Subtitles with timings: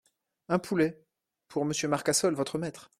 [0.49, 0.99] Un poulet…
[1.47, 2.89] pour Monsieur Marcassol, votre maître!